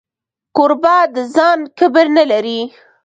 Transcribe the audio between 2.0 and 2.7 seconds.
نه لري.